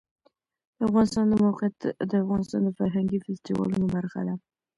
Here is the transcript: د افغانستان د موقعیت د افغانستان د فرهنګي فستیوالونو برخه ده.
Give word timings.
د 0.77 0.79
افغانستان 0.87 1.25
د 1.29 1.33
موقعیت 1.45 1.77
د 2.09 2.13
افغانستان 2.23 2.61
د 2.63 2.69
فرهنګي 2.79 3.17
فستیوالونو 3.25 3.85
برخه 3.95 4.19
ده. 4.27 4.35